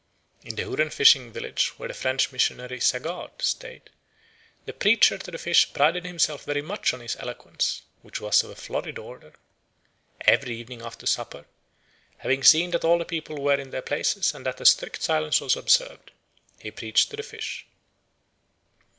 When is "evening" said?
10.57-10.81